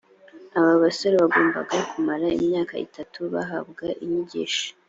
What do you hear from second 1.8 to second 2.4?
kumara